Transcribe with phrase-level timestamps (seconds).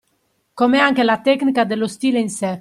[0.55, 2.49] Come anche la tecnica dello stile in sè